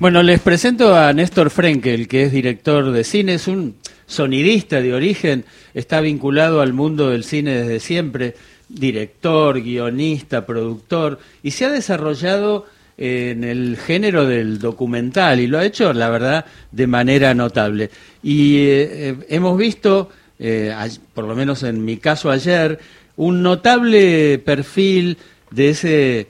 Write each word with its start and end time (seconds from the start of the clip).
Bueno, 0.00 0.24
les 0.24 0.40
presento 0.40 0.96
a 0.96 1.12
Néstor 1.12 1.50
Frenkel, 1.50 2.08
que 2.08 2.24
es 2.24 2.32
director 2.32 2.90
de 2.90 3.04
cine, 3.04 3.34
es 3.34 3.46
un 3.46 3.76
sonidista 4.06 4.80
de 4.80 4.92
origen, 4.92 5.44
está 5.72 6.00
vinculado 6.00 6.60
al 6.60 6.72
mundo 6.72 7.10
del 7.10 7.22
cine 7.22 7.52
desde 7.52 7.78
siempre, 7.78 8.34
director, 8.68 9.62
guionista, 9.62 10.44
productor, 10.46 11.20
y 11.44 11.52
se 11.52 11.66
ha 11.66 11.70
desarrollado 11.70 12.66
en 12.98 13.44
el 13.44 13.76
género 13.76 14.26
del 14.26 14.58
documental 14.58 15.38
y 15.38 15.46
lo 15.46 15.58
ha 15.58 15.64
hecho, 15.64 15.92
la 15.92 16.10
verdad, 16.10 16.44
de 16.72 16.86
manera 16.88 17.32
notable. 17.32 17.90
Y 18.20 18.56
eh, 18.56 18.88
eh, 18.90 19.16
hemos 19.28 19.56
visto, 19.56 20.10
eh, 20.40 20.74
por 21.14 21.24
lo 21.24 21.36
menos 21.36 21.62
en 21.62 21.84
mi 21.84 21.98
caso 21.98 22.32
ayer, 22.32 22.80
un 23.16 23.44
notable 23.44 24.40
perfil 24.40 25.18
de 25.52 25.68
ese 25.68 26.26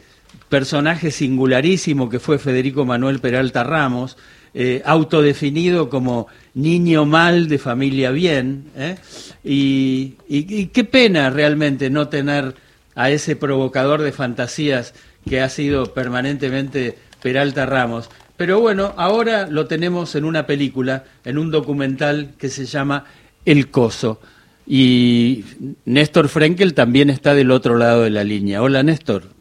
personaje 0.55 1.11
singularísimo 1.11 2.09
que 2.09 2.21
fue 2.21 2.39
Federico 2.39 2.84
Manuel 2.84 3.18
Peralta 3.18 3.64
Ramos, 3.64 4.16
eh, 4.54 4.82
autodefinido 4.84 5.90
como 5.90 6.29
niño 6.54 7.04
mal 7.07 7.49
de 7.49 7.58
familia 7.58 8.13
bien. 8.13 8.67
¿eh? 8.77 8.94
Y, 9.43 10.14
y, 10.29 10.67
qué 10.67 10.85
pena 10.85 11.29
realmente 11.30 11.90
no 11.90 12.07
tener 12.07 12.54
a 12.94 13.11
ese 13.11 13.35
provocador 13.35 14.00
de 14.03 14.13
fantasías 14.13 14.94
que 15.29 15.40
ha 15.40 15.49
sido 15.49 15.93
permanentemente 15.93 16.99
Peralta 17.21 17.66
Ramos. 17.66 18.08
Pero 18.36 18.61
bueno, 18.61 18.94
ahora 18.96 19.49
lo 19.49 19.66
tenemos 19.66 20.14
en 20.14 20.25
una 20.25 20.46
película, 20.46 21.02
en 21.25 21.36
un 21.36 21.50
documental 21.50 22.35
que 22.39 22.49
se 22.49 22.64
llama 22.64 23.07
El 23.44 23.72
Coso. 23.72 24.21
Y 24.68 25.44
Néstor 25.85 26.29
Frenkel 26.29 26.75
también 26.75 27.11
está 27.11 27.35
del 27.35 27.50
otro 27.50 27.77
lado 27.77 28.02
de 28.02 28.11
la 28.11 28.22
línea. 28.22 28.63
Hola 28.63 28.85
Néstor. 28.85 29.33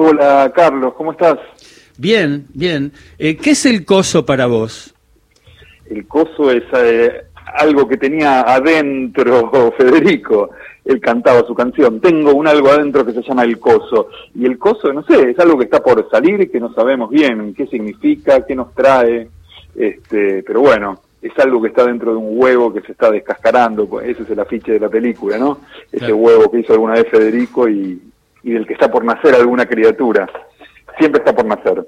Hola, 0.00 0.52
Carlos, 0.54 0.94
¿cómo 0.94 1.10
estás? 1.10 1.40
Bien, 1.96 2.46
bien. 2.54 2.92
Eh, 3.18 3.36
¿Qué 3.36 3.50
es 3.50 3.66
el 3.66 3.84
coso 3.84 4.24
para 4.24 4.46
vos? 4.46 4.94
El 5.90 6.06
coso 6.06 6.52
es 6.52 6.62
eh, 6.72 7.24
algo 7.58 7.88
que 7.88 7.96
tenía 7.96 8.42
adentro 8.42 9.72
Federico. 9.76 10.50
Él 10.84 11.00
cantaba 11.00 11.44
su 11.44 11.52
canción. 11.52 12.00
Tengo 12.00 12.32
un 12.32 12.46
algo 12.46 12.70
adentro 12.70 13.04
que 13.04 13.12
se 13.12 13.22
llama 13.22 13.42
el 13.42 13.58
coso. 13.58 14.10
Y 14.36 14.46
el 14.46 14.56
coso, 14.56 14.92
no 14.92 15.02
sé, 15.02 15.30
es 15.30 15.38
algo 15.40 15.58
que 15.58 15.64
está 15.64 15.82
por 15.82 16.08
salir 16.08 16.42
y 16.42 16.48
que 16.48 16.60
no 16.60 16.72
sabemos 16.74 17.10
bien 17.10 17.52
qué 17.52 17.66
significa, 17.66 18.46
qué 18.46 18.54
nos 18.54 18.72
trae. 18.76 19.28
Este, 19.74 20.44
pero 20.44 20.60
bueno, 20.60 21.00
es 21.20 21.36
algo 21.40 21.60
que 21.60 21.70
está 21.70 21.84
dentro 21.84 22.12
de 22.12 22.18
un 22.18 22.38
huevo 22.38 22.72
que 22.72 22.82
se 22.82 22.92
está 22.92 23.10
descascarando. 23.10 24.00
Ese 24.00 24.22
es 24.22 24.30
el 24.30 24.38
afiche 24.38 24.74
de 24.74 24.78
la 24.78 24.88
película, 24.88 25.38
¿no? 25.38 25.58
Ese 25.90 26.12
huevo 26.12 26.48
que 26.52 26.60
hizo 26.60 26.72
alguna 26.72 26.92
vez 26.92 27.08
Federico 27.10 27.68
y, 27.68 28.00
y 28.42 28.52
del 28.52 28.66
que 28.66 28.74
está 28.74 28.90
por 28.90 29.04
nacer 29.04 29.34
alguna 29.34 29.66
criatura. 29.66 30.28
Siempre 30.98 31.20
está 31.20 31.34
por 31.34 31.44
nacer. 31.46 31.86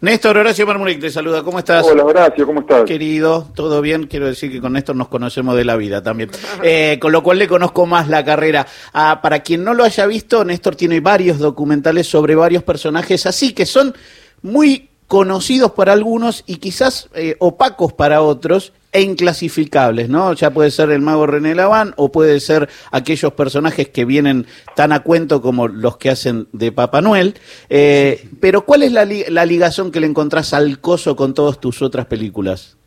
Néstor 0.00 0.36
Horacio 0.36 0.66
Marmuric 0.66 1.00
te 1.00 1.10
saluda, 1.10 1.42
¿cómo 1.42 1.58
estás? 1.58 1.86
Hola 1.86 2.04
Horacio, 2.04 2.46
¿cómo 2.46 2.60
estás? 2.60 2.84
Querido, 2.84 3.46
todo 3.54 3.80
bien, 3.80 4.06
quiero 4.06 4.26
decir 4.26 4.52
que 4.52 4.60
con 4.60 4.74
Néstor 4.74 4.94
nos 4.94 5.08
conocemos 5.08 5.56
de 5.56 5.64
la 5.64 5.76
vida 5.76 6.02
también, 6.02 6.30
eh, 6.62 6.98
con 7.00 7.12
lo 7.12 7.22
cual 7.22 7.38
le 7.38 7.48
conozco 7.48 7.86
más 7.86 8.08
la 8.08 8.24
carrera. 8.24 8.66
Ah, 8.92 9.20
para 9.22 9.40
quien 9.40 9.64
no 9.64 9.72
lo 9.72 9.84
haya 9.84 10.06
visto, 10.06 10.44
Néstor 10.44 10.76
tiene 10.76 11.00
varios 11.00 11.38
documentales 11.38 12.06
sobre 12.06 12.34
varios 12.34 12.62
personajes 12.62 13.24
así 13.24 13.54
que 13.54 13.64
son 13.64 13.94
muy 14.42 14.90
conocidos 15.06 15.72
para 15.72 15.92
algunos 15.92 16.44
y 16.46 16.56
quizás 16.56 17.08
eh, 17.14 17.36
opacos 17.38 17.92
para 17.92 18.22
otros, 18.22 18.72
e 18.96 19.02
inclasificables, 19.02 20.08
¿no? 20.08 20.32
Ya 20.32 20.50
puede 20.50 20.70
ser 20.70 20.90
el 20.90 21.02
mago 21.02 21.26
René 21.26 21.54
Laván 21.54 21.92
o 21.96 22.10
puede 22.10 22.40
ser 22.40 22.70
aquellos 22.90 23.30
personajes 23.34 23.90
que 23.90 24.06
vienen 24.06 24.46
tan 24.74 24.90
a 24.90 25.00
cuento 25.00 25.42
como 25.42 25.68
los 25.68 25.98
que 25.98 26.08
hacen 26.08 26.48
de 26.52 26.72
Papá 26.72 27.02
Noel. 27.02 27.34
Eh, 27.68 28.26
pero 28.40 28.62
¿cuál 28.62 28.84
es 28.84 28.92
la, 28.92 29.04
la, 29.04 29.44
ligación 29.44 29.92
que 29.92 30.00
le 30.00 30.06
encontrás 30.06 30.54
al 30.54 30.80
coso 30.80 31.14
con 31.14 31.34
todas 31.34 31.60
tus 31.60 31.82
otras 31.82 32.06
películas? 32.06 32.78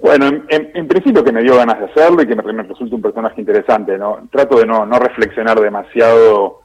Bueno, 0.00 0.30
en, 0.48 0.86
principio 0.86 1.24
que 1.24 1.32
me 1.32 1.42
dio 1.42 1.56
ganas 1.56 1.80
de 1.80 1.86
hacerlo 1.86 2.22
y 2.22 2.28
que 2.28 2.36
me, 2.36 2.62
resulta 2.62 2.94
un 2.94 3.02
personaje 3.02 3.40
interesante, 3.40 3.98
¿no? 3.98 4.28
Trato 4.30 4.56
de 4.56 4.66
no 4.66 4.98
reflexionar 5.00 5.60
demasiado 5.60 6.60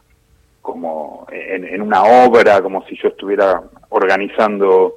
como 0.66 1.28
en, 1.32 1.64
en, 1.64 1.82
una 1.82 2.04
obra, 2.04 2.62
como 2.62 2.84
si 2.88 2.98
yo 2.98 3.10
estuviera 3.10 3.62
organizando 3.90 4.96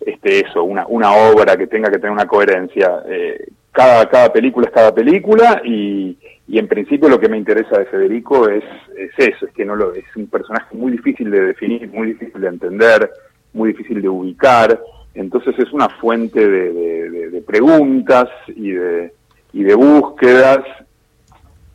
este, 0.00 0.46
eso, 0.46 0.62
una, 0.62 0.86
una 0.86 1.12
obra 1.12 1.56
que 1.56 1.66
tenga 1.66 1.90
que 1.90 1.98
tener 1.98 2.12
una 2.12 2.26
coherencia. 2.26 3.02
Eh, 3.08 3.48
cada, 3.72 4.08
cada 4.08 4.32
película 4.32 4.66
es 4.66 4.72
cada 4.72 4.94
película 4.94 5.60
y, 5.64 6.16
y 6.46 6.58
en 6.58 6.68
principio 6.68 7.08
lo 7.08 7.20
que 7.20 7.28
me 7.28 7.36
interesa 7.36 7.78
de 7.78 7.86
Federico 7.86 8.48
es, 8.48 8.64
es 8.96 9.10
eso, 9.16 9.46
es 9.46 9.52
que 9.52 9.64
no 9.64 9.76
lo, 9.76 9.94
es 9.94 10.04
un 10.16 10.28
personaje 10.28 10.74
muy 10.76 10.92
difícil 10.92 11.30
de 11.30 11.40
definir, 11.40 11.88
muy 11.88 12.08
difícil 12.08 12.40
de 12.40 12.48
entender, 12.48 13.10
muy 13.52 13.72
difícil 13.72 14.00
de 14.00 14.08
ubicar, 14.08 14.80
entonces 15.14 15.54
es 15.58 15.72
una 15.72 15.88
fuente 15.88 16.48
de, 16.48 17.30
de, 17.30 17.42
preguntas 17.42 18.28
y 18.48 18.70
de, 18.70 19.12
y 19.52 19.64
de 19.64 19.74
búsquedas, 19.74 20.60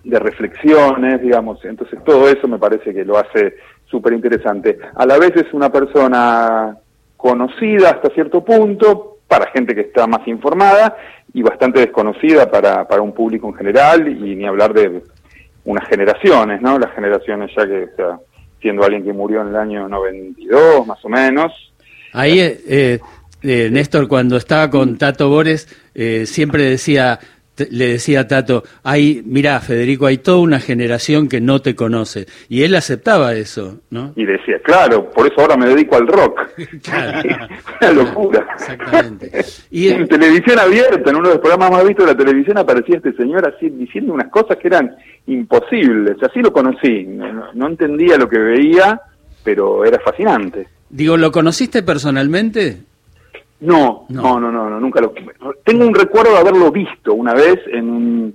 de 0.05 0.19
reflexiones, 0.19 1.21
digamos, 1.21 1.63
entonces 1.66 1.99
todo 2.03 2.29
eso 2.29 2.47
me 2.47 2.59
parece 2.59 2.93
que 2.93 3.03
lo 3.03 3.17
hace 3.17 3.55
súper 3.85 4.13
interesante. 4.13 4.77
A 4.95 5.05
la 5.05 5.17
vez 5.17 5.35
es 5.35 5.51
una 5.53 5.71
persona 5.71 6.77
conocida 7.17 7.89
hasta 7.89 8.09
cierto 8.09 8.43
punto 8.45 9.17
para 9.27 9.49
gente 9.51 9.73
que 9.73 9.81
está 9.81 10.05
más 10.05 10.27
informada 10.27 10.95
y 11.33 11.41
bastante 11.41 11.79
desconocida 11.79 12.49
para, 12.49 12.88
para 12.88 13.01
un 13.01 13.13
público 13.13 13.47
en 13.47 13.55
general 13.55 14.07
y 14.07 14.35
ni 14.35 14.45
hablar 14.45 14.73
de 14.73 15.01
unas 15.66 15.88
generaciones, 15.88 16.61
¿no? 16.61 16.77
Las 16.77 16.93
generaciones 16.93 17.51
ya 17.57 17.66
que, 17.66 17.83
o 17.85 17.95
sea, 17.95 18.19
siendo 18.61 18.83
alguien 18.83 19.03
que 19.03 19.13
murió 19.13 19.41
en 19.41 19.49
el 19.49 19.55
año 19.55 19.89
92, 19.89 20.85
más 20.85 21.03
o 21.03 21.09
menos. 21.09 21.51
Ahí, 22.13 22.39
eh, 22.39 22.99
eh, 23.41 23.69
Néstor, 23.72 24.07
cuando 24.07 24.37
estaba 24.37 24.69
con 24.69 24.97
Tato 24.97 25.29
Bores, 25.29 25.67
eh, 25.93 26.25
siempre 26.25 26.63
decía, 26.63 27.19
le 27.69 27.88
decía 27.88 28.21
a 28.21 28.27
Tato, 28.27 28.63
hay, 28.83 29.21
mira, 29.25 29.59
Federico, 29.59 30.05
hay 30.05 30.17
toda 30.17 30.39
una 30.39 30.59
generación 30.59 31.27
que 31.29 31.41
no 31.41 31.61
te 31.61 31.75
conoce. 31.75 32.25
Y 32.49 32.63
él 32.63 32.75
aceptaba 32.75 33.33
eso, 33.33 33.79
¿no? 33.89 34.13
Y 34.16 34.25
decía, 34.25 34.59
claro, 34.63 35.09
por 35.09 35.27
eso 35.27 35.41
ahora 35.41 35.57
me 35.57 35.67
dedico 35.67 35.95
al 35.95 36.07
rock. 36.07 36.41
una 37.81 37.91
locura. 37.91 38.47
Exactamente. 38.53 39.31
Y 39.71 39.89
en 39.89 40.07
televisión 40.07 40.57
abierta, 40.59 41.09
en 41.09 41.17
uno 41.17 41.27
de 41.27 41.33
los 41.35 41.41
programas 41.41 41.71
más 41.71 41.85
vistos 41.85 42.05
de 42.05 42.13
la 42.13 42.17
televisión, 42.17 42.57
aparecía 42.57 42.97
este 42.97 43.13
señor 43.13 43.45
así 43.45 43.69
diciendo 43.69 44.13
unas 44.13 44.29
cosas 44.29 44.57
que 44.57 44.67
eran 44.67 44.95
imposibles. 45.27 46.16
Así 46.22 46.39
lo 46.39 46.53
conocí. 46.53 47.03
no 47.03 47.67
entendía 47.67 48.17
lo 48.17 48.29
que 48.29 48.39
veía, 48.39 49.01
pero 49.43 49.83
era 49.83 49.99
fascinante. 49.99 50.67
Digo, 50.89 51.17
¿lo 51.17 51.31
conociste 51.31 51.83
personalmente? 51.83 52.77
No, 53.66 54.06
no, 54.09 54.40
no, 54.40 54.52
no, 54.52 54.80
nunca 54.80 55.02
lo. 55.02 55.14
Tengo 55.64 55.86
un 55.86 55.94
recuerdo 55.94 56.34
de 56.34 56.40
haberlo 56.40 56.72
visto 56.72 57.14
una 57.14 57.34
vez 57.34 57.59
en, 57.72 58.34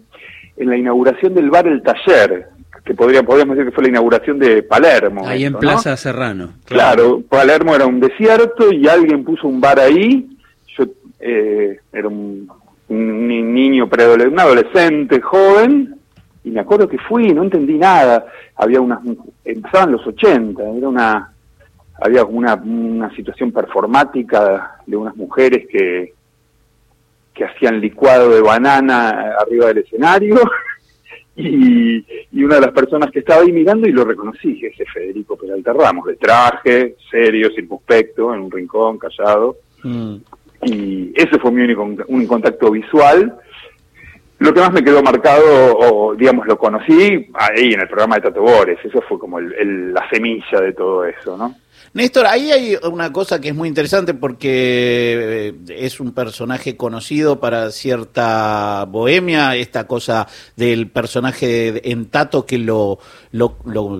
en 0.56 0.68
la 0.68 0.76
inauguración 0.76 1.34
del 1.34 1.50
bar 1.50 1.66
El 1.66 1.82
Taller, 1.82 2.48
que 2.84 2.94
podría, 2.94 3.22
podríamos 3.22 3.56
decir 3.56 3.70
que 3.70 3.74
fue 3.74 3.84
la 3.84 3.90
inauguración 3.90 4.38
de 4.38 4.62
Palermo. 4.62 5.26
Ahí 5.26 5.44
en 5.44 5.54
Plaza 5.54 5.96
Serrano. 5.96 6.50
Claro. 6.64 7.22
Palermo 7.28 7.74
era 7.74 7.86
un 7.86 8.00
desierto 8.00 8.72
y 8.72 8.88
alguien 8.88 9.24
puso 9.24 9.48
un 9.48 9.60
bar 9.60 9.78
ahí. 9.78 10.28
Yo 10.76 10.84
eh, 11.20 11.78
era 11.92 12.08
un, 12.08 12.50
niño 12.88 13.88
preadolescente, 13.88 14.34
un 14.34 14.40
adolescente 14.40 15.20
joven, 15.20 15.94
y 16.42 16.50
me 16.50 16.60
acuerdo 16.60 16.88
que 16.88 16.98
fui, 16.98 17.32
no 17.32 17.44
entendí 17.44 17.78
nada. 17.78 18.26
Había 18.56 18.80
unas, 18.80 18.98
empezaban 19.44 19.92
los 19.92 20.04
80, 20.06 20.62
era 20.62 20.88
una 20.88 21.32
había 22.00 22.24
una, 22.24 22.54
una 22.54 23.14
situación 23.14 23.52
performática 23.52 24.76
de 24.86 24.96
unas 24.96 25.14
mujeres 25.16 25.66
que, 25.68 26.14
que 27.34 27.44
hacían 27.44 27.80
licuado 27.80 28.30
de 28.30 28.40
banana 28.40 29.34
arriba 29.40 29.66
del 29.66 29.78
escenario 29.78 30.40
y, 31.36 32.04
y, 32.32 32.44
una 32.44 32.56
de 32.56 32.62
las 32.62 32.72
personas 32.72 33.10
que 33.10 33.20
estaba 33.20 33.42
ahí 33.42 33.52
mirando 33.52 33.86
y 33.86 33.92
lo 33.92 34.04
reconocí, 34.04 34.58
que 34.58 34.68
es 34.68 34.92
Federico 34.92 35.36
Peralta 35.36 35.72
Ramos, 35.72 36.06
de 36.06 36.16
traje, 36.16 36.96
serio, 37.10 37.50
circunspecto, 37.54 38.34
en 38.34 38.40
un 38.40 38.50
rincón, 38.50 38.98
callado. 38.98 39.56
Mm. 39.82 40.16
Y 40.62 41.12
ese 41.14 41.38
fue 41.38 41.50
mi 41.52 41.62
único 41.62 41.82
un 41.82 42.26
contacto 42.26 42.70
visual. 42.70 43.34
Lo 44.40 44.54
que 44.54 44.60
más 44.60 44.72
me 44.72 44.82
quedó 44.82 45.02
marcado, 45.02 45.76
o 45.76 46.14
digamos, 46.14 46.46
lo 46.46 46.56
conocí 46.56 47.28
ahí 47.34 47.74
en 47.74 47.80
el 47.80 47.88
programa 47.88 48.16
de 48.16 48.22
Tato 48.22 48.40
Bores, 48.40 48.78
eso 48.82 49.02
fue 49.02 49.18
como 49.18 49.38
el, 49.38 49.92
la 49.92 50.08
semilla 50.08 50.60
de 50.62 50.72
todo 50.72 51.04
eso, 51.04 51.36
¿no? 51.36 51.54
Néstor, 51.92 52.26
ahí 52.26 52.52
hay 52.52 52.76
una 52.88 53.12
cosa 53.12 53.40
que 53.40 53.48
es 53.48 53.54
muy 53.54 53.68
interesante 53.68 54.14
porque 54.14 55.48
eh, 55.48 55.54
es 55.70 55.98
un 55.98 56.12
personaje 56.12 56.76
conocido 56.76 57.40
para 57.40 57.72
cierta 57.72 58.84
bohemia, 58.88 59.56
esta 59.56 59.88
cosa 59.88 60.28
del 60.56 60.88
personaje 60.88 61.90
en 61.90 62.06
Tato 62.06 62.46
que 62.46 62.58
lo, 62.58 63.00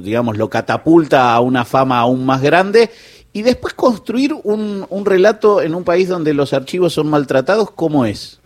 digamos, 0.03 0.39
lo 0.39 0.49
catapulta 0.49 1.35
a 1.35 1.41
una 1.41 1.65
fama 1.65 1.99
aún 1.99 2.25
más 2.25 2.43
grande. 2.43 2.91
Y 3.33 3.43
después 3.43 3.75
construir 3.75 4.35
un, 4.45 4.87
un 4.89 5.05
relato 5.05 5.61
en 5.61 5.75
un 5.75 5.83
país 5.83 6.09
donde 6.09 6.33
los 6.33 6.53
archivos 6.53 6.93
son 6.93 7.11
maltratados, 7.11 7.73
¿cómo 7.73 8.05
es? 8.05 8.41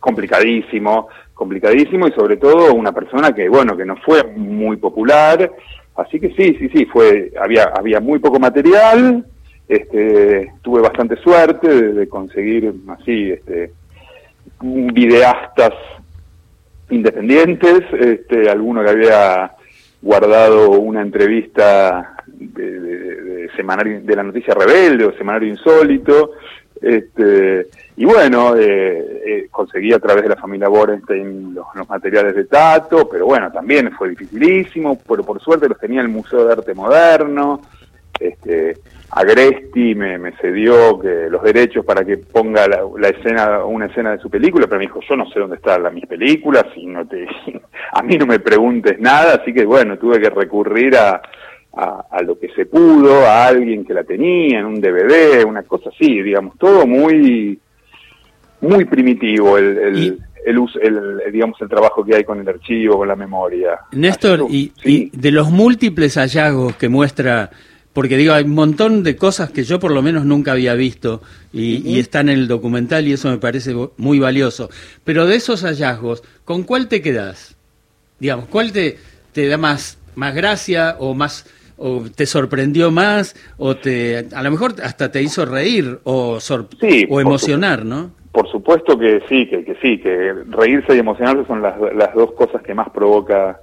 Complicadísimo, 0.00 1.08
complicadísimo 1.34 2.08
y 2.08 2.12
sobre 2.12 2.38
todo 2.38 2.72
una 2.72 2.92
persona 2.92 3.34
que, 3.34 3.50
bueno, 3.50 3.76
que 3.76 3.84
no 3.84 3.96
fue 3.96 4.24
muy 4.24 4.78
popular, 4.78 5.50
Así 5.98 6.20
que 6.20 6.28
sí, 6.30 6.56
sí, 6.60 6.68
sí, 6.68 6.84
fue, 6.86 7.32
había, 7.40 7.64
había 7.76 7.98
muy 7.98 8.20
poco 8.20 8.38
material, 8.38 9.24
este, 9.68 10.52
tuve 10.62 10.80
bastante 10.80 11.16
suerte 11.16 11.92
de, 11.92 12.08
conseguir 12.08 12.72
así, 12.86 13.32
este, 13.32 13.72
videastas 14.60 15.72
independientes, 16.88 17.82
este, 17.92 18.48
alguno 18.48 18.84
que 18.84 18.90
había 18.90 19.50
guardado 20.00 20.70
una 20.70 21.02
entrevista 21.02 22.14
de, 22.28 22.80
de, 22.80 23.50
semanario, 23.56 24.00
de 24.00 24.16
la 24.16 24.22
noticia 24.22 24.54
rebelde 24.54 25.04
o 25.04 25.12
semanario 25.14 25.48
insólito, 25.48 26.30
este, 26.80 27.66
y 27.98 28.04
bueno, 28.04 28.54
eh, 28.56 29.22
eh, 29.26 29.48
conseguí 29.50 29.92
a 29.92 29.98
través 29.98 30.22
de 30.22 30.28
la 30.28 30.36
familia 30.36 30.68
Borenstein 30.68 31.52
los, 31.52 31.66
materiales 31.88 32.32
de 32.36 32.44
Tato, 32.44 33.08
pero 33.08 33.26
bueno, 33.26 33.50
también 33.50 33.90
fue 33.90 34.10
dificilísimo, 34.10 35.00
pero 35.08 35.24
por 35.24 35.40
suerte 35.40 35.68
los 35.68 35.80
tenía 35.80 36.00
el 36.00 36.08
Museo 36.08 36.46
de 36.46 36.52
Arte 36.52 36.74
Moderno, 36.74 37.60
este, 38.20 38.76
Agresti 39.10 39.96
me, 39.96 40.30
cedió 40.40 41.00
que 41.00 41.28
los 41.28 41.42
derechos 41.42 41.84
para 41.84 42.04
que 42.04 42.18
ponga 42.18 42.68
la, 42.68 43.08
escena, 43.08 43.64
una 43.64 43.86
escena 43.86 44.12
de 44.12 44.18
su 44.18 44.30
película, 44.30 44.68
pero 44.68 44.78
me 44.78 44.86
dijo, 44.86 45.00
yo 45.00 45.16
no 45.16 45.28
sé 45.30 45.40
dónde 45.40 45.56
están 45.56 45.92
mis 45.92 46.06
películas 46.06 46.66
y 46.76 46.86
no 46.86 47.04
te, 47.04 47.26
a 47.92 48.02
mí 48.04 48.16
no 48.16 48.26
me 48.26 48.38
preguntes 48.38 49.00
nada, 49.00 49.40
así 49.42 49.52
que 49.52 49.64
bueno, 49.64 49.98
tuve 49.98 50.20
que 50.20 50.30
recurrir 50.30 50.96
a, 50.96 51.20
a, 51.72 52.22
lo 52.22 52.38
que 52.38 52.48
se 52.50 52.66
pudo, 52.66 53.26
a 53.26 53.46
alguien 53.46 53.84
que 53.84 53.94
la 53.94 54.04
tenía 54.04 54.60
en 54.60 54.66
un 54.66 54.80
DVD, 54.80 55.44
una 55.44 55.64
cosa 55.64 55.90
así, 55.90 56.22
digamos, 56.22 56.56
todo 56.58 56.86
muy, 56.86 57.58
muy 58.60 58.84
primitivo 58.84 59.58
el, 59.58 59.78
el, 59.78 60.18
el, 60.44 61.32
digamos, 61.32 61.60
el 61.60 61.68
trabajo 61.68 62.04
que 62.04 62.16
hay 62.16 62.24
con 62.24 62.40
el 62.40 62.48
archivo, 62.48 62.98
con 62.98 63.08
la 63.08 63.16
memoria. 63.16 63.80
Néstor, 63.92 64.46
y, 64.50 64.72
y 64.84 65.10
de 65.16 65.30
los 65.30 65.50
múltiples 65.50 66.16
hallazgos 66.16 66.76
que 66.76 66.88
muestra 66.88 67.50
porque 67.98 68.16
digo, 68.16 68.32
hay 68.32 68.44
un 68.44 68.54
montón 68.54 69.02
de 69.02 69.16
cosas 69.16 69.50
que 69.50 69.64
yo 69.64 69.80
por 69.80 69.90
lo 69.90 70.02
menos 70.02 70.24
nunca 70.24 70.52
había 70.52 70.74
visto 70.74 71.20
y, 71.52 71.98
están 71.98 72.28
en 72.28 72.38
el 72.38 72.46
documental 72.46 73.08
y 73.08 73.14
eso 73.14 73.28
me 73.28 73.38
parece 73.38 73.74
muy 73.96 74.20
valioso. 74.20 74.70
Pero 75.02 75.26
de 75.26 75.34
esos 75.34 75.64
hallazgos, 75.64 76.22
¿con 76.44 76.62
cuál 76.62 76.86
te 76.86 77.02
quedas? 77.02 77.56
Digamos, 78.20 78.46
¿cuál 78.46 78.70
te, 78.70 78.98
te 79.32 79.48
da 79.48 79.56
más, 79.56 79.98
más 80.14 80.32
gracia 80.32 80.94
o 81.00 81.14
más 81.14 81.46
o 81.76 82.04
te 82.14 82.26
sorprendió 82.26 82.92
más 82.92 83.34
o 83.56 83.76
te 83.76 84.28
a 84.32 84.42
lo 84.44 84.50
mejor 84.52 84.76
hasta 84.80 85.10
te 85.10 85.20
hizo 85.20 85.44
reír 85.44 85.98
o 86.04 86.38
o 87.08 87.20
emocionar, 87.20 87.84
¿no? 87.84 88.12
Por 88.32 88.48
supuesto 88.50 88.98
que 88.98 89.22
sí, 89.28 89.46
que, 89.48 89.64
que, 89.64 89.74
sí, 89.76 89.98
que 89.98 90.34
reírse 90.48 90.94
y 90.94 90.98
emocionarse 90.98 91.46
son 91.46 91.62
las, 91.62 91.74
las 91.94 92.14
dos 92.14 92.32
cosas 92.32 92.62
que 92.62 92.74
más 92.74 92.90
provoca 92.90 93.60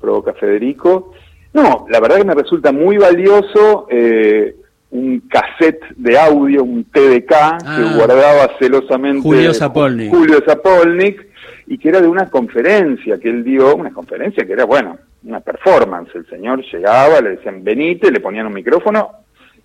provoca 0.00 0.32
Federico. 0.32 1.12
No, 1.52 1.86
la 1.90 2.00
verdad 2.00 2.16
que 2.18 2.24
me 2.24 2.34
resulta 2.34 2.72
muy 2.72 2.96
valioso 2.96 3.86
eh, 3.90 4.56
un 4.90 5.20
cassette 5.28 5.82
de 5.96 6.18
audio, 6.18 6.64
un 6.64 6.84
TDK, 6.84 7.28
que 7.28 7.66
ah. 7.66 7.92
guardaba 7.96 8.50
celosamente 8.58 9.22
Julio 9.22 9.52
Zapolnik. 9.52 10.10
Julio 10.10 10.42
Zapolnik, 10.44 11.26
y 11.66 11.78
que 11.78 11.88
era 11.88 12.00
de 12.00 12.08
una 12.08 12.28
conferencia 12.30 13.18
que 13.18 13.28
él 13.28 13.44
dio, 13.44 13.76
una 13.76 13.92
conferencia 13.92 14.44
que 14.44 14.52
era, 14.52 14.64
bueno, 14.64 14.98
una 15.24 15.40
performance. 15.40 16.14
El 16.14 16.26
señor 16.28 16.64
llegaba, 16.64 17.20
le 17.20 17.30
decían, 17.30 17.62
venite, 17.62 18.10
le 18.10 18.20
ponían 18.20 18.46
un 18.46 18.54
micrófono 18.54 19.10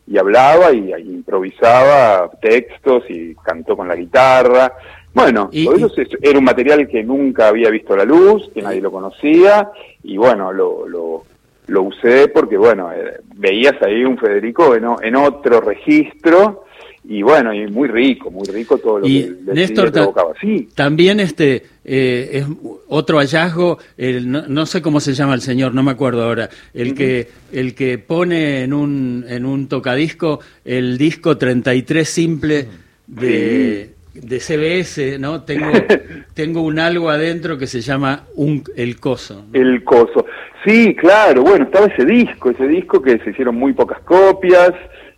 y 0.07 0.17
hablaba 0.17 0.71
y, 0.71 0.93
improvisaba 0.93 2.29
textos 2.41 3.03
y 3.09 3.35
cantó 3.35 3.75
con 3.75 3.87
la 3.87 3.95
guitarra. 3.95 4.73
Bueno, 5.13 5.49
eso 5.51 5.89
era 6.21 6.37
un 6.37 6.45
material 6.45 6.87
que 6.87 7.03
nunca 7.03 7.47
había 7.47 7.69
visto 7.69 7.95
la 7.95 8.03
luz, 8.03 8.49
que 8.53 8.61
nadie 8.61 8.81
lo 8.81 8.91
conocía, 8.91 9.71
y 10.03 10.17
bueno, 10.17 10.51
lo, 10.51 10.87
lo 10.87 11.23
lo 11.67 11.83
usé 11.83 12.27
porque, 12.27 12.57
bueno, 12.57 12.91
eh, 12.91 13.21
veías 13.35 13.81
ahí 13.81 14.03
un 14.03 14.17
Federico 14.17 14.75
en, 14.75 14.85
en, 15.01 15.15
otro 15.15 15.61
registro 15.61 16.64
y 17.07 17.21
bueno, 17.21 17.53
y 17.53 17.67
muy 17.67 17.87
rico, 17.87 18.31
muy 18.31 18.45
rico 18.47 18.77
todo 18.77 18.99
lo 18.99 19.05
que 19.05 19.31
Néstor 19.53 19.91
provocaba. 19.91 20.33
Sí. 20.41 20.69
También 20.75 21.19
este 21.19 21.63
eh, 21.83 22.29
es 22.33 22.45
otro 22.87 23.19
hallazgo, 23.19 23.77
el, 23.97 24.29
no, 24.29 24.65
sé 24.65 24.81
cómo 24.81 24.99
se 24.99 25.13
llama 25.13 25.33
el 25.33 25.41
señor, 25.41 25.73
no 25.73 25.83
me 25.83 25.91
acuerdo 25.91 26.23
ahora, 26.23 26.49
el 26.73 26.95
que 26.95 27.27
el 27.51 27.75
que 27.75 27.97
pone 27.97 28.63
en 28.63 28.73
un 28.73 29.25
en 29.27 29.45
un 29.45 29.67
tocadisco 29.67 30.39
el 30.63 30.97
disco 30.97 31.37
33 31.37 32.09
simple 32.09 32.67
de 33.07 33.95
de 34.15 34.39
CBS, 34.39 35.19
¿no? 35.19 35.43
Tengo, 35.43 35.71
tengo 36.33 36.61
un 36.61 36.79
algo 36.79 37.09
adentro 37.09 37.57
que 37.57 37.67
se 37.67 37.81
llama 37.81 38.23
un, 38.35 38.63
El 38.75 38.99
Coso. 38.99 39.45
El 39.53 39.83
Coso. 39.83 40.25
Sí, 40.65 40.95
claro, 40.95 41.43
bueno, 41.43 41.65
estaba 41.65 41.87
ese 41.87 42.05
disco, 42.05 42.49
ese 42.49 42.67
disco 42.67 43.01
que 43.01 43.19
se 43.19 43.29
hicieron 43.29 43.55
muy 43.55 43.73
pocas 43.73 43.99
copias, 43.99 44.71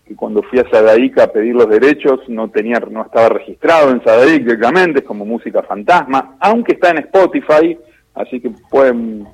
y 0.10 0.16
cuando 0.16 0.42
fui 0.44 0.60
a 0.60 0.70
Sadaic 0.70 1.18
a 1.20 1.32
pedir 1.32 1.56
los 1.56 1.70
derechos 1.70 2.20
no 2.28 2.50
tenía, 2.50 2.80
no 2.80 3.04
estaba 3.04 3.30
registrado 3.30 3.92
en 3.92 4.04
Sadaic 4.04 4.44
directamente, 4.44 5.00
es 5.00 5.06
como 5.06 5.26
música 5.26 5.64
fantasma, 5.64 6.38
aunque 6.40 6.74
está 6.74 6.92
en 6.92 7.00
Spotify, 7.00 7.78
así 8.16 8.40
que 8.40 8.52
pueden 8.70 9.28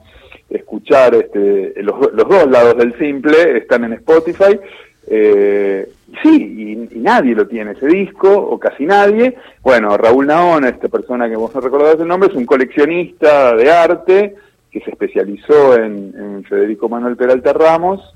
escuchar 0.49 1.15
este, 1.15 1.81
los, 1.81 2.13
los 2.13 2.27
dos 2.27 2.47
lados 2.49 2.77
del 2.77 2.97
simple, 2.97 3.57
están 3.57 3.83
en 3.85 3.93
Spotify, 3.93 4.59
eh, 5.07 5.89
sí, 6.21 6.89
y, 6.91 6.99
nadie 6.99 7.35
lo 7.35 7.47
tiene 7.47 7.71
ese 7.71 7.87
disco, 7.87 8.29
o 8.31 8.57
casi 8.57 8.85
nadie. 8.85 9.35
Bueno, 9.61 9.97
Raúl 9.97 10.27
Naón, 10.27 10.65
esta 10.65 10.87
persona 10.87 11.29
que 11.29 11.35
vos 11.35 11.53
no 11.53 11.61
recordás 11.61 11.99
el 11.99 12.07
nombre, 12.07 12.29
es 12.29 12.35
un 12.35 12.45
coleccionista 12.45 13.55
de 13.55 13.71
arte 13.71 14.35
que 14.71 14.79
se 14.81 14.91
especializó 14.91 15.77
en, 15.77 16.43
Federico 16.49 16.89
Manuel 16.89 17.15
Peralta 17.15 17.53
Ramos 17.53 18.15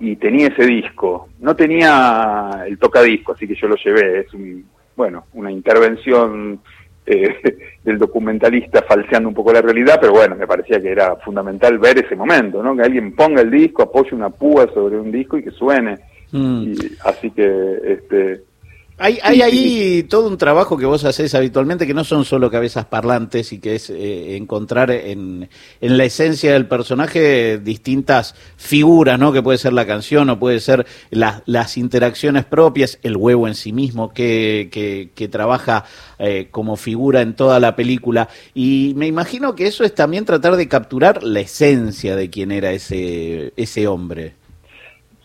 y 0.00 0.16
tenía 0.16 0.48
ese 0.48 0.64
disco. 0.66 1.28
No 1.40 1.54
tenía 1.54 2.64
el 2.66 2.78
tocadisco, 2.78 3.32
así 3.32 3.46
que 3.46 3.54
yo 3.54 3.68
lo 3.68 3.76
llevé. 3.76 4.20
Es 4.20 4.34
un, 4.34 4.64
bueno, 4.96 5.26
una 5.34 5.50
intervención 5.50 6.60
eh, 7.06 7.36
del 7.84 7.98
documentalista 7.98 8.82
falseando 8.82 9.28
un 9.28 9.34
poco 9.34 9.52
la 9.52 9.62
realidad, 9.62 9.98
pero 10.00 10.12
bueno, 10.12 10.36
me 10.36 10.46
parecía 10.46 10.80
que 10.80 10.90
era 10.90 11.16
fundamental 11.16 11.78
ver 11.78 11.98
ese 11.98 12.16
momento, 12.16 12.62
¿no? 12.62 12.76
Que 12.76 12.82
alguien 12.82 13.14
ponga 13.14 13.42
el 13.42 13.50
disco, 13.50 13.82
apoye 13.82 14.14
una 14.14 14.30
púa 14.30 14.66
sobre 14.72 14.98
un 14.98 15.10
disco 15.10 15.38
y 15.38 15.42
que 15.42 15.50
suene. 15.50 15.98
Mm. 16.30 16.74
así 17.06 17.30
que 17.30 17.78
este 17.86 18.42
hay, 18.98 19.18
hay 19.22 19.42
ahí 19.42 20.02
todo 20.02 20.26
un 20.26 20.36
trabajo 20.36 20.76
que 20.76 20.84
vos 20.84 21.04
haces 21.04 21.34
habitualmente 21.34 21.86
que 21.86 21.94
no 21.94 22.02
son 22.02 22.24
solo 22.24 22.50
cabezas 22.50 22.84
parlantes 22.86 23.52
y 23.52 23.60
que 23.60 23.76
es 23.76 23.90
eh, 23.90 24.36
encontrar 24.36 24.90
en, 24.90 25.48
en, 25.80 25.98
la 25.98 26.04
esencia 26.04 26.52
del 26.52 26.66
personaje 26.66 27.58
distintas 27.58 28.34
figuras, 28.56 29.18
¿no? 29.18 29.32
Que 29.32 29.42
puede 29.42 29.58
ser 29.58 29.72
la 29.72 29.86
canción 29.86 30.28
o 30.30 30.38
puede 30.38 30.58
ser 30.58 30.84
las 31.10 31.76
interacciones 31.76 32.44
propias, 32.44 32.98
el 33.02 33.16
huevo 33.16 33.46
en 33.46 33.54
sí 33.54 33.72
mismo 33.72 34.12
que, 34.12 34.68
que, 35.14 35.28
trabaja 35.28 35.84
eh, 36.18 36.48
como 36.50 36.76
figura 36.76 37.20
en 37.20 37.34
toda 37.34 37.60
la 37.60 37.76
película. 37.76 38.28
Y 38.54 38.94
me 38.96 39.06
imagino 39.06 39.54
que 39.54 39.66
eso 39.66 39.84
es 39.84 39.94
también 39.94 40.24
tratar 40.24 40.56
de 40.56 40.66
capturar 40.66 41.22
la 41.22 41.40
esencia 41.40 42.16
de 42.16 42.30
quién 42.30 42.50
era 42.50 42.72
ese, 42.72 43.52
ese 43.56 43.86
hombre. 43.86 44.34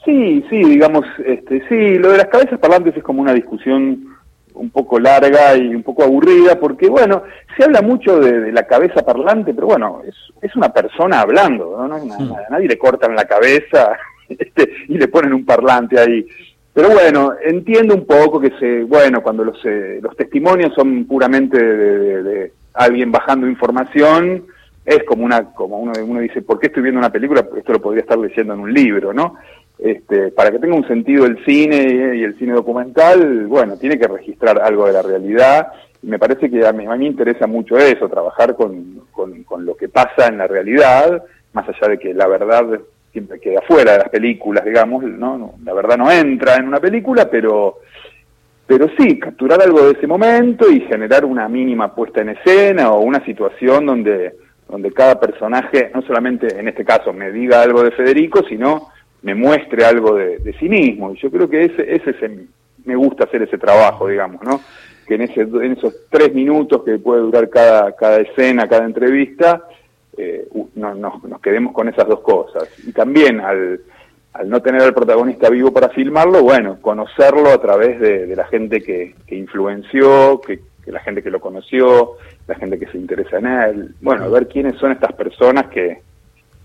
Sí, 0.06 0.44
sí, 0.50 0.58
digamos, 0.58 1.06
este, 1.26 1.66
sí, 1.70 1.98
lo 1.98 2.12
de 2.12 2.18
las 2.18 2.28
cabezas 2.28 2.60
parlantes 2.60 2.96
es 2.98 3.04
como 3.04 3.22
una 3.22 3.34
discusión 3.34 4.14
un 4.54 4.70
poco 4.70 5.00
larga 5.00 5.56
y 5.56 5.74
un 5.74 5.84
poco 5.84 6.04
aburrida, 6.04 6.60
porque 6.60 6.90
bueno, 6.90 7.24
se 7.56 7.64
habla 7.64 7.82
mucho 7.82 8.20
de, 8.20 8.52
la 8.52 8.68
cabeza 8.68 9.06
parlante, 9.06 9.54
pero 9.54 9.68
bueno, 9.68 10.02
es, 10.06 10.16
es 10.42 10.56
una 10.56 10.70
persona 10.70 11.22
hablando, 11.22 11.88
¿no? 11.88 11.98
Mm. 11.98 12.34
nadie 12.50 12.68
le 12.68 12.78
cortan 12.78 13.16
la 13.16 13.26
cabeza 13.26 13.98
este, 14.30 14.70
y 14.88 14.98
le 14.98 15.08
ponen 15.08 15.34
un 15.34 15.46
parlante 15.46 16.00
ahí. 16.00 16.26
Pero 16.74 16.90
bueno, 16.90 17.34
entiendo 17.44 17.94
un 17.94 18.06
poco 18.06 18.40
que 18.40 18.52
se, 18.60 18.84
bueno, 18.84 19.22
cuando 19.22 19.44
los, 19.44 19.64
eh, 19.64 20.00
los 20.02 20.16
testimonios 20.18 20.74
son 20.74 21.06
puramente 21.06 21.64
de, 21.64 22.24
de, 22.24 22.54
alguien 22.74 23.12
bajando 23.12 23.48
información, 23.48 24.46
es 24.84 25.04
como 25.04 25.24
una, 25.24 25.54
como 25.54 25.78
uno, 25.78 25.94
uno 26.04 26.20
dice, 26.20 26.42
¿por 26.42 26.60
qué 26.60 26.68
estoy 26.68 26.82
viendo 26.82 27.00
una 27.00 27.12
película? 27.12 27.48
Esto 27.56 27.74
lo 27.74 27.80
podría 27.80 28.02
estar 28.02 28.18
leyendo 28.18 28.56
en 28.56 28.60
un 28.60 28.74
libro, 28.74 29.14
¿no? 29.14 29.36
Este, 29.84 30.32
para 30.32 30.50
que 30.50 30.60
tenga 30.60 30.76
un 30.76 30.88
sentido 30.88 31.26
el 31.26 31.44
cine 31.44 32.16
y 32.16 32.24
el 32.24 32.38
cine 32.40 32.54
documental, 32.54 33.48
bueno, 33.48 33.76
tiene 33.76 34.00
que 34.00 34.08
registrar 34.08 34.62
algo 34.62 34.88
de 34.88 34.94
la 34.94 35.02
realidad. 35.02 35.74
Y 36.02 36.08
me 36.08 36.18
parece 36.18 36.50
que 36.50 36.66
a 36.66 36.72
mí, 36.72 36.88
me 36.88 37.06
interesa 37.06 37.48
mucho 37.48 37.78
eso, 37.78 38.08
trabajar 38.08 38.56
con, 38.56 39.02
con, 39.12 39.66
lo 39.66 39.76
que 39.76 39.90
pasa 39.90 40.28
en 40.28 40.38
la 40.38 40.48
realidad, 40.48 41.22
más 41.52 41.68
allá 41.68 41.90
de 41.90 42.00
que 42.00 42.14
la 42.14 42.28
verdad 42.28 42.80
siempre 43.12 43.42
queda 43.42 43.60
fuera 43.68 43.92
de 43.92 43.98
las 44.00 44.10
películas, 44.10 44.64
digamos, 44.64 45.04
¿no? 45.04 45.56
la 45.66 45.74
verdad 45.74 45.98
no 45.98 46.10
entra 46.10 46.56
en 46.56 46.68
una 46.70 46.80
película, 46.80 47.30
pero, 47.30 47.80
pero 48.66 48.88
sí, 48.98 49.20
capturar 49.20 49.62
algo 49.62 49.84
de 49.86 49.98
ese 49.98 50.08
momento 50.08 50.70
y 50.72 50.80
generar 50.82 51.26
una 51.26 51.50
mínima 51.50 51.94
puesta 51.94 52.22
en 52.22 52.30
escena 52.30 52.94
o 52.94 53.02
una 53.02 53.24
situación 53.26 53.86
donde, 53.86 54.34
donde 54.70 54.94
cada 54.94 55.20
personaje, 55.20 55.92
no 55.94 56.02
solamente 56.04 56.58
en 56.58 56.70
este 56.70 56.86
caso 56.86 57.12
me 57.12 57.34
diga 57.34 57.62
algo 57.62 57.84
de 57.84 57.92
Federico, 57.92 58.44
sino 58.48 58.94
me 59.24 59.34
muestre 59.34 59.86
algo 59.86 60.16
de, 60.16 60.54
sí 60.60 60.70
mismo. 60.70 61.12
Y 61.12 61.18
yo 61.18 61.32
creo 61.32 61.50
que 61.50 61.66
ese, 61.66 61.96
ese 61.96 62.48
me 62.86 62.96
gusta 62.96 63.24
hacer 63.24 63.42
ese 63.42 63.58
trabajo, 63.58 64.08
digamos, 64.08 64.42
¿no? 64.44 64.62
Que 65.08 65.16
en, 65.16 65.22
ese, 65.22 65.42
en 65.42 65.74
esos 65.74 65.94
tres 66.10 66.34
minutos 66.34 66.84
que 66.84 66.98
puede 67.00 67.22
durar 67.22 67.50
cada, 67.50 67.94
cada 67.96 68.20
escena, 68.20 68.68
cada 68.68 68.86
entrevista, 68.86 69.68
eh, 70.18 70.48
nos 70.76 71.42
quedemos 71.42 71.74
con 71.74 71.90
esas 71.90 72.08
dos 72.08 72.20
cosas. 72.20 72.70
Y 72.86 72.92
también 72.92 73.40
al, 73.42 73.82
al 74.34 74.50
no 74.50 74.62
tener 74.62 74.82
al 74.82 74.94
protagonista 74.94 75.50
vivo 75.50 75.72
para 75.72 75.90
filmarlo, 75.90 76.42
bueno, 76.42 76.80
conocerlo 76.82 77.50
a 77.50 77.62
través 77.62 78.00
de, 78.00 78.36
la 78.36 78.46
gente 78.46 78.82
que, 78.82 79.16
influenció, 79.30 80.42
que, 80.42 80.60
la 80.88 81.00
gente 81.00 81.22
que 81.22 81.30
lo 81.30 81.40
conoció, 81.40 82.14
la 82.48 82.56
gente 82.56 82.80
que 82.80 82.88
se 82.88 82.98
interesa 82.98 83.38
en 83.38 83.46
él, 83.46 83.96
bueno, 84.02 84.30
ver 84.32 84.48
quiénes 84.48 84.76
son 84.78 84.92
estas 84.92 85.14
personas 85.14 85.68
que, 85.68 86.02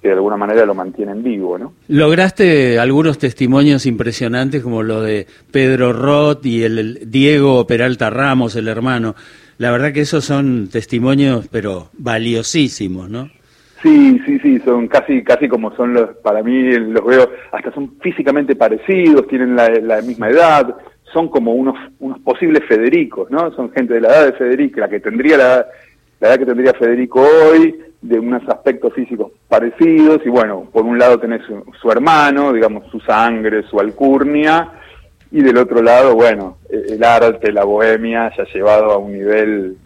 que 0.00 0.08
de 0.08 0.14
alguna 0.14 0.36
manera 0.36 0.64
lo 0.64 0.74
mantienen 0.74 1.22
vivo, 1.22 1.58
¿no? 1.58 1.72
Lograste 1.88 2.78
algunos 2.78 3.18
testimonios 3.18 3.86
impresionantes 3.86 4.62
como 4.62 4.82
lo 4.82 5.02
de 5.02 5.26
Pedro 5.50 5.92
Roth 5.92 6.46
y 6.46 6.62
el 6.62 7.10
Diego 7.10 7.66
Peralta 7.66 8.10
Ramos, 8.10 8.54
el 8.56 8.68
hermano. 8.68 9.14
La 9.58 9.72
verdad 9.72 9.92
que 9.92 10.02
esos 10.02 10.24
son 10.24 10.68
testimonios, 10.68 11.48
pero 11.48 11.88
valiosísimos, 11.94 13.10
¿no? 13.10 13.28
Sí, 13.82 14.20
sí, 14.24 14.38
sí, 14.40 14.58
son 14.60 14.88
casi, 14.88 15.22
casi 15.22 15.48
como 15.48 15.74
son 15.76 15.94
los, 15.94 16.16
para 16.18 16.42
mí 16.42 16.72
los 16.72 17.04
veo, 17.04 17.30
hasta 17.52 17.72
son 17.72 17.96
físicamente 18.00 18.56
parecidos, 18.56 19.26
tienen 19.28 19.54
la, 19.54 20.02
misma 20.02 20.30
edad, 20.30 20.76
son 21.12 21.28
como 21.28 21.54
unos, 21.54 21.76
unos 22.00 22.18
posibles 22.20 22.64
Federicos, 22.66 23.30
¿no? 23.30 23.52
Son 23.52 23.70
gente 23.72 23.94
de 23.94 24.00
la 24.00 24.08
edad 24.08 24.26
de 24.26 24.32
Federico, 24.32 24.80
la 24.80 24.88
que 24.88 24.98
tendría 24.98 25.36
la, 25.36 25.66
la 26.20 26.28
edad 26.28 26.38
que 26.38 26.46
tendría 26.46 26.72
Federico 26.74 27.20
hoy, 27.20 27.74
de 28.00 28.18
unos 28.18 28.42
aspectos 28.48 28.92
físicos 28.94 29.32
parecidos, 29.48 30.20
y 30.24 30.28
bueno, 30.28 30.68
por 30.72 30.84
un 30.84 30.98
lado 30.98 31.18
tenés 31.18 31.42
su, 31.80 31.90
hermano, 31.90 32.52
digamos, 32.52 32.90
su 32.90 33.00
sangre, 33.00 33.62
su 33.68 33.80
alcurnia, 33.80 34.72
y 35.30 35.42
del 35.42 35.58
otro 35.58 35.82
lado, 35.82 36.14
bueno, 36.14 36.58
el 36.70 37.02
arte, 37.02 37.52
la 37.52 37.64
bohemia, 37.64 38.30
ya 38.36 38.44
llevado 38.52 38.92
a 38.92 38.98
un 38.98 39.12
nivel 39.12 39.76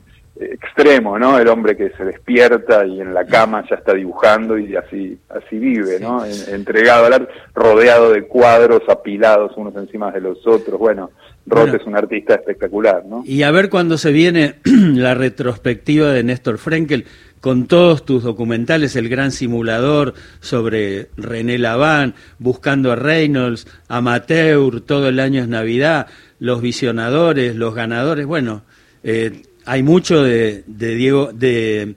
extremo, 0.41 1.19
¿no? 1.19 1.39
El 1.39 1.49
hombre 1.49 1.77
que 1.77 1.91
se 1.91 2.05
despierta 2.05 2.87
y 2.87 3.01
en 3.01 3.13
la 3.13 3.25
cama 3.27 3.65
ya 3.69 3.77
está 3.77 3.93
dibujando 3.95 4.59
y 4.59 4.75
así 4.77 5.19
así 5.29 5.59
vive, 5.59 6.01
¿no? 6.01 6.25
entregado 6.25 7.07
al 7.07 7.13
arte, 7.13 7.33
rodeado 7.55 8.13
de 8.13 8.23
cuadros 8.23 8.83
apilados 8.89 9.53
unos 9.57 9.77
encima 9.77 10.11
de 10.11 10.21
los 10.21 10.47
otros. 10.47 10.79
Bueno, 10.79 11.11
Roth 11.47 11.75
es 11.75 11.87
un 11.87 11.97
artista 11.97 12.35
espectacular, 12.35 13.05
¿no? 13.05 13.23
Y 13.27 13.43
a 13.43 13.51
ver 13.51 13.69
cuando 13.69 13.99
se 13.99 14.13
viene 14.13 14.57
la 14.65 15.15
retrospectiva 15.15 16.11
de 16.13 16.23
Néstor 16.23 16.59
Frenkel 16.59 17.05
con 17.41 17.67
todos 17.67 18.05
tus 18.05 18.23
documentales, 18.23 18.95
El 18.95 19.09
Gran 19.09 19.33
Simulador 19.33 20.15
sobre 20.41 21.09
René 21.17 21.59
Laván, 21.59 22.15
Buscando 22.39 22.93
a 22.93 22.97
Reynolds, 22.97 23.67
Amateur, 23.89 24.81
Todo 24.81 25.09
el 25.09 25.19
año 25.19 25.43
es 25.43 25.49
Navidad, 25.49 26.07
Los 26.39 26.63
Visionadores, 26.63 27.57
Los 27.57 27.75
Ganadores, 27.75 28.27
bueno, 28.27 28.63
eh, 29.03 29.43
hay 29.65 29.83
mucho 29.83 30.23
de, 30.23 30.65
Diego, 30.67 31.33
de 31.33 31.95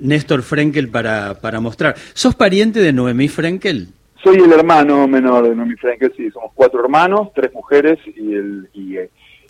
Néstor 0.00 0.42
Frenkel 0.42 0.88
para, 0.88 1.40
para 1.40 1.60
mostrar. 1.60 1.96
¿Sos 2.14 2.34
pariente 2.34 2.80
de 2.80 2.92
Noemí 2.92 3.28
Frenkel? 3.28 3.88
Soy 4.22 4.36
el 4.36 4.52
hermano 4.52 5.08
menor 5.08 5.48
de 5.48 5.54
Noemí 5.54 5.76
Frenkel, 5.76 6.12
sí, 6.16 6.30
somos 6.30 6.52
cuatro 6.54 6.80
hermanos, 6.80 7.28
tres 7.34 7.52
mujeres 7.54 7.98
y 8.06 8.34
el, 8.34 8.68
y, 8.74 8.96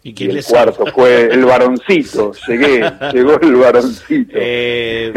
el 0.05 0.45
cuarto 0.45 0.87
fue 0.95 1.27
el 1.27 1.45
varoncito, 1.45 2.33
llegué, 2.49 2.91
llegó 3.13 3.39
el 3.41 3.57
varoncito. 3.57 4.33
Eh, 4.35 5.13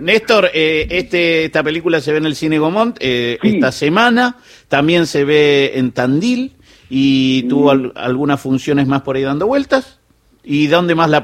Néstor, 0.00 0.50
eh, 0.54 0.86
este, 0.88 1.44
esta 1.44 1.62
película 1.62 2.00
se 2.00 2.12
ve 2.12 2.18
en 2.18 2.26
el 2.26 2.36
Cine 2.36 2.58
Gomont 2.58 2.96
eh, 3.00 3.38
esta 3.42 3.72
semana, 3.72 4.36
también 4.68 5.06
se 5.06 5.24
ve 5.24 5.72
en 5.74 5.92
Tandil 5.92 6.52
y 6.88 7.42
tuvo 7.44 7.74
mm. 7.74 7.92
algunas 7.96 8.40
funciones 8.40 8.86
más 8.86 9.02
por 9.02 9.16
ahí 9.16 9.22
dando 9.22 9.46
vueltas. 9.46 9.98
¿Y 10.44 10.66
dónde 10.66 10.96
más 10.96 11.08
la, 11.08 11.22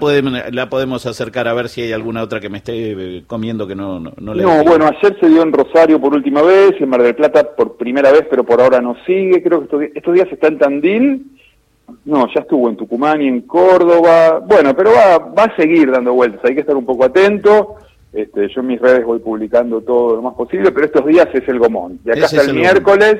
la 0.53 0.69
podemos 0.69 1.05
acercar 1.05 1.49
a 1.49 1.55
ver 1.55 1.69
si 1.69 1.83
hay 1.83 1.93
alguna 1.93 2.23
otra 2.23 2.39
que 2.39 2.49
me 2.49 2.59
esté 2.59 2.93
eh, 2.93 3.25
comiendo 3.27 3.67
que 3.67 3.75
no, 3.75 3.99
no, 3.99 4.13
no 4.17 4.35
le 4.35 4.45
No, 4.45 4.63
bueno, 4.63 4.87
ayer 4.87 5.19
se 5.19 5.29
dio 5.29 5.43
en 5.43 5.53
Rosario 5.53 6.01
por 6.01 6.15
última 6.15 6.41
vez, 6.43 6.81
en 6.81 6.89
Mar 6.89 7.03
del 7.03 7.17
Plata 7.17 7.57
por 7.57 7.77
primera 7.77 8.13
vez, 8.13 8.27
pero 8.31 8.45
por 8.45 8.61
ahora 8.61 8.81
no 8.81 8.97
sigue. 9.05 9.43
Creo 9.43 9.67
que 9.67 9.91
estos, 9.95 10.15
días 10.15 10.29
está 10.31 10.47
en 10.47 10.59
Tandil. 10.59 11.27
No, 12.05 12.27
ya 12.33 12.43
estuvo 12.43 12.69
en 12.69 12.77
Tucumán 12.77 13.21
y 13.21 13.27
en 13.27 13.41
Córdoba. 13.41 14.39
Bueno, 14.39 14.77
pero 14.77 14.93
va, 14.93 15.19
va 15.19 15.45
a 15.45 15.57
seguir 15.57 15.91
dando 15.91 16.15
vueltas, 16.15 16.45
hay 16.45 16.55
que 16.55 16.61
estar 16.61 16.77
un 16.77 16.87
poco 16.87 17.05
atento. 17.05 17.77
Este, 18.13 18.49
yo 18.49 18.61
en 18.61 18.67
mis 18.69 18.81
redes 18.81 19.05
voy 19.05 19.19
publicando 19.19 19.81
todo 19.81 20.17
lo 20.17 20.23
más 20.23 20.35
posible, 20.35 20.71
pero 20.71 20.87
estos 20.87 21.05
días 21.07 21.29
es 21.33 21.47
el 21.49 21.59
Gomont. 21.59 22.01
De 22.03 22.13
acá 22.13 22.27
hasta 22.27 22.43
el, 22.43 22.55
miércoles, 22.55 23.17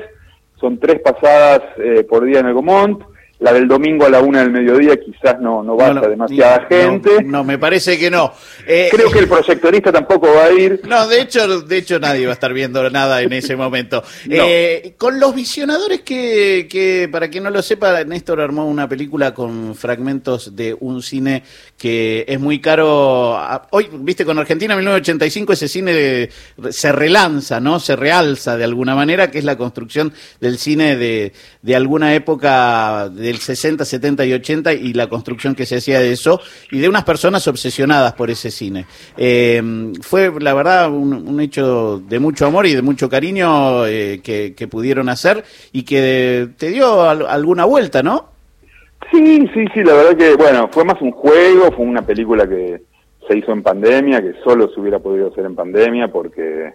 son 0.59 0.77
tres 0.79 1.01
pasadas 1.01 1.61
eh, 1.77 2.05
por 2.09 2.23
día 2.23 2.39
en 2.39 2.47
el 2.47 2.53
Gomont. 2.53 3.01
La 3.39 3.53
del 3.53 3.69
domingo 3.69 4.05
a 4.05 4.09
la 4.09 4.19
una 4.19 4.39
del 4.39 4.51
mediodía 4.51 4.99
quizás 4.99 5.39
no, 5.39 5.63
no 5.63 5.77
vaya 5.77 6.01
demasiada 6.01 6.65
gente. 6.67 7.23
No, 7.23 7.45
me 7.45 7.57
parece 7.57 7.97
que 7.97 8.11
no. 8.11 8.33
Eh, 8.67 8.89
Creo 8.91 9.09
que 9.09 9.19
el 9.19 9.29
proyectorista 9.29 9.93
tampoco 9.93 10.27
va 10.33 10.45
a 10.45 10.51
ir. 10.51 10.81
No, 10.85 11.07
de 11.07 11.21
hecho, 11.21 11.61
de 11.61 11.77
hecho 11.77 11.99
nadie 11.99 12.25
va 12.25 12.31
a 12.31 12.33
estar 12.33 12.51
viendo 12.51 12.89
nada 12.89 13.21
en 13.21 13.33
ese 13.33 13.55
momento. 13.55 14.03
Eh, 14.31 14.93
con 14.97 15.19
los 15.19 15.35
visionadores 15.35 16.01
que, 16.01 16.67
que, 16.69 17.09
para 17.11 17.29
quien 17.29 17.43
no 17.43 17.49
lo 17.49 17.61
sepa, 17.61 18.03
Néstor 18.03 18.39
armó 18.39 18.65
una 18.65 18.87
película 18.87 19.33
con 19.33 19.75
fragmentos 19.75 20.55
de 20.55 20.75
un 20.79 21.01
cine 21.01 21.43
que 21.77 22.25
es 22.27 22.39
muy 22.39 22.59
caro. 22.59 23.37
Hoy, 23.71 23.89
viste, 23.91 24.25
con 24.25 24.37
Argentina 24.37 24.75
1985 24.75 25.53
ese 25.53 25.67
cine 25.67 26.29
se 26.69 26.91
relanza, 26.91 27.59
¿no? 27.59 27.79
Se 27.79 27.95
realza 27.95 28.57
de 28.57 28.63
alguna 28.63 28.95
manera, 28.95 29.31
que 29.31 29.39
es 29.39 29.45
la 29.45 29.57
construcción 29.57 30.13
del 30.39 30.57
cine 30.57 30.95
de, 30.95 31.33
de 31.61 31.75
alguna 31.75 32.13
época 32.13 33.09
de 33.09 33.28
del 33.29 33.37
60, 33.37 33.85
70 33.85 34.25
y 34.25 34.33
80 34.33 34.73
y 34.73 34.93
la 34.93 35.07
construcción 35.07 35.55
que 35.55 35.65
se 35.65 35.77
hacía 35.77 35.99
de 35.99 36.11
eso 36.11 36.41
y 36.71 36.79
de 36.79 36.89
unas 36.89 37.03
personas 37.03 37.47
obsesionadas 37.47 38.13
por 38.13 38.29
ese 38.29 38.49
cine. 38.49 38.85
Eh, 39.17 39.61
fue, 40.01 40.31
la 40.39 40.53
verdad, 40.53 40.91
un, 40.91 41.39
hecho 41.39 41.99
de 41.99 42.19
mucho 42.19 42.47
amor 42.47 42.65
y 42.65 42.73
de 42.73 42.81
mucho 42.81 43.07
cariño 43.07 43.85
eh, 43.85 44.19
que, 44.23 44.67
pudieron 44.69 45.09
hacer 45.09 45.43
y 45.71 45.83
que 45.83 46.49
te 46.57 46.69
dio 46.69 47.03
alguna 47.03 47.65
vuelta, 47.65 48.03
¿no? 48.03 48.29
Sí, 49.11 49.47
sí, 49.53 49.65
sí, 49.73 49.83
la 49.83 49.93
verdad 49.93 50.17
que, 50.17 50.35
bueno, 50.35 50.69
fue 50.71 50.83
más 50.83 51.01
un 51.01 51.11
juego, 51.11 51.71
fue 51.71 51.85
una 51.85 52.01
película 52.01 52.47
que 52.47 52.81
se 53.27 53.37
hizo 53.37 53.51
en 53.51 53.63
pandemia, 53.63 54.21
que 54.21 54.33
solo 54.43 54.69
se 54.69 54.79
hubiera 54.79 54.99
podido 54.99 55.29
hacer 55.29 55.45
en 55.45 55.55
pandemia 55.55 56.09
porque 56.09 56.73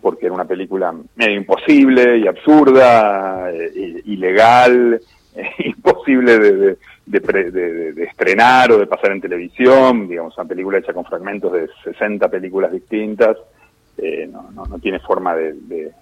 porque 0.00 0.26
era 0.26 0.34
una 0.34 0.44
película 0.44 0.94
medio 1.16 1.36
imposible 1.36 2.18
y 2.18 2.28
absurda, 2.28 3.50
eh, 3.52 4.02
ilegal, 4.04 5.00
imposible 5.58 6.38
de, 6.38 6.76
de, 7.06 8.04
estrenar 8.04 8.72
o 8.72 8.78
de 8.78 8.86
pasar 8.86 9.12
en 9.12 9.20
televisión, 9.20 10.08
digamos, 10.08 10.36
una 10.36 10.48
película 10.48 10.78
hecha 10.78 10.92
con 10.92 11.04
fragmentos 11.04 11.52
de 11.52 11.68
60 11.84 12.28
películas 12.28 12.72
distintas, 12.72 13.36
eh, 13.98 14.28
no, 14.30 14.50
no, 14.52 14.78
tiene 14.78 14.98
forma 15.00 15.34
de, 15.34 15.92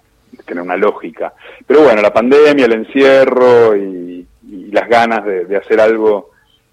tener 0.45 0.63
una 0.63 0.77
lógica. 0.77 1.33
Pero 1.65 1.83
bueno, 1.83 2.01
la 2.01 2.13
pandemia, 2.13 2.65
el 2.65 2.73
encierro 2.73 3.75
y, 3.75 4.25
las 4.71 4.87
ganas 4.87 5.25
de, 5.25 5.57
hacer 5.57 5.79
algo 5.79 6.31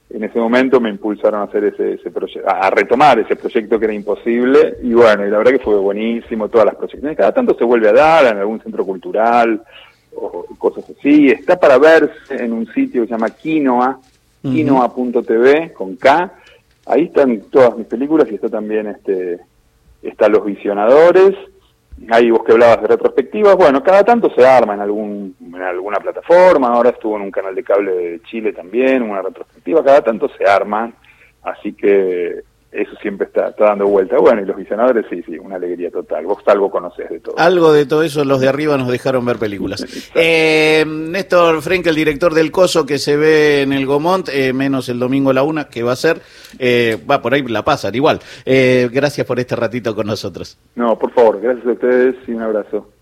en 0.08 0.22
ese 0.22 0.38
momento 0.38 0.80
me 0.80 0.88
impulsaron 0.88 1.40
a 1.40 1.44
hacer 1.44 1.64
ese, 1.64 1.94
ese 1.94 2.10
proyecto, 2.10 2.48
a 2.48 2.70
retomar 2.70 3.18
ese 3.18 3.36
proyecto 3.36 3.78
que 3.78 3.86
era 3.86 3.94
imposible, 3.94 4.76
y 4.82 4.94
bueno, 4.94 5.26
y 5.26 5.30
la 5.30 5.38
verdad 5.38 5.52
que 5.52 5.64
fue 5.64 5.76
buenísimo, 5.76 6.48
todas 6.48 6.66
las 6.66 6.76
proyecciones, 6.76 7.16
cada 7.16 7.32
tanto 7.32 7.56
se 7.58 7.64
vuelve 7.64 7.88
a 7.88 7.92
dar 7.92 8.26
en 8.26 8.38
algún 8.38 8.60
centro 8.60 8.84
cultural, 8.84 9.62
o 10.16 10.46
cosas 10.58 10.84
así. 10.90 11.28
Está 11.28 11.58
para 11.58 11.78
verse 11.78 12.34
en 12.34 12.52
un 12.52 12.66
sitio 12.72 13.02
que 13.02 13.08
se 13.08 13.14
llama 13.14 13.30
Quinoa, 13.30 14.00
quinoa.tv 14.42 15.72
con 15.72 15.96
K. 15.96 16.32
Ahí 16.86 17.04
están 17.04 17.40
todas 17.50 17.76
mis 17.76 17.86
películas 17.86 18.28
y 18.30 18.36
está 18.36 18.48
también 18.48 18.86
este 18.86 19.40
está 20.02 20.28
Los 20.28 20.44
Visionadores. 20.44 21.34
Ahí 22.10 22.30
vos 22.30 22.44
que 22.44 22.52
hablabas 22.52 22.82
de 22.82 22.88
retrospectivas, 22.88 23.56
bueno, 23.56 23.82
cada 23.82 24.04
tanto 24.04 24.30
se 24.34 24.46
arma 24.46 24.74
en 24.74 24.80
algún 24.80 25.34
en 25.40 25.62
alguna 25.62 25.98
plataforma, 25.98 26.68
ahora 26.68 26.90
estuvo 26.90 27.16
en 27.16 27.22
un 27.22 27.30
canal 27.30 27.54
de 27.54 27.64
cable 27.64 27.92
de 27.92 28.22
Chile 28.24 28.52
también, 28.52 29.02
una 29.02 29.22
retrospectiva, 29.22 29.82
cada 29.82 30.02
tanto 30.02 30.28
se 30.36 30.44
arma, 30.44 30.92
así 31.42 31.72
que 31.72 32.42
eso 32.76 32.92
siempre 33.00 33.26
está, 33.26 33.54
dando 33.58 33.86
vuelta. 33.86 34.16
Bueno, 34.18 34.42
y 34.42 34.44
los 34.44 34.56
visionadores, 34.56 35.06
sí, 35.08 35.22
sí, 35.22 35.38
una 35.38 35.56
alegría 35.56 35.90
total. 35.90 36.26
Vos 36.26 36.38
algo 36.46 36.70
conocés 36.70 37.08
de 37.08 37.20
todo. 37.20 37.38
Algo 37.38 37.72
de 37.72 37.86
todo 37.86 38.02
eso, 38.02 38.24
los 38.24 38.40
de 38.40 38.48
arriba 38.48 38.76
nos 38.76 38.88
dejaron 38.88 39.24
ver 39.24 39.38
películas. 39.38 39.84
eh, 40.14 40.84
Néstor 40.86 41.62
Frenkel, 41.62 41.90
el 41.90 41.96
director 41.96 42.34
del 42.34 42.50
Coso, 42.50 42.84
que 42.84 42.98
se 42.98 43.16
ve 43.16 43.62
en 43.62 43.72
el 43.72 43.86
Gomont, 43.86 44.28
eh, 44.28 44.52
menos 44.52 44.88
el 44.88 44.98
domingo 44.98 45.30
a 45.30 45.34
la 45.34 45.42
una, 45.42 45.68
que 45.68 45.82
va 45.82 45.92
a 45.92 45.96
ser, 45.96 46.20
eh, 46.58 46.98
va 47.10 47.22
por 47.22 47.34
ahí, 47.34 47.42
la 47.42 47.64
pasan 47.64 47.94
igual. 47.94 48.20
Eh, 48.44 48.88
gracias 48.92 49.26
por 49.26 49.38
este 49.40 49.56
ratito 49.56 49.94
con 49.94 50.06
nosotros. 50.06 50.58
No, 50.74 50.98
por 50.98 51.12
favor, 51.12 51.40
gracias 51.40 51.66
a 51.66 51.72
ustedes 51.72 52.16
y 52.26 52.32
un 52.32 52.42
abrazo. 52.42 52.95